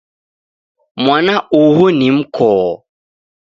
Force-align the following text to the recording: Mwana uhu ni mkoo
Mwana 1.03 1.35
uhu 1.61 1.85
ni 1.97 2.11
mkoo 2.17 2.71